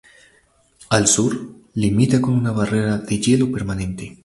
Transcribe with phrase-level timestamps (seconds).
[0.97, 1.31] Al sur,
[1.75, 4.17] limita con una barrera de hielo permanente.